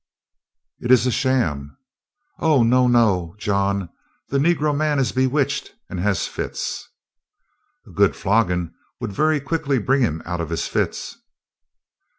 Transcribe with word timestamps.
"It 0.79 0.89
is 0.89 1.05
a 1.05 1.11
sham." 1.11 1.77
"Oh, 2.39 2.63
no, 2.63 2.87
no! 2.87 3.35
John, 3.37 3.89
the 4.29 4.39
negro 4.39 4.75
man, 4.75 4.97
is 4.97 5.11
bewitched, 5.11 5.75
and 5.91 5.99
has 5.99 6.25
fits." 6.25 6.89
"A 7.85 7.91
good 7.91 8.15
flogging 8.15 8.73
would 8.99 9.13
very 9.13 9.39
quickly 9.39 9.77
bring 9.77 10.01
him 10.01 10.23
out 10.25 10.41
of 10.41 10.49
his 10.49 10.67
fits." 10.67 11.19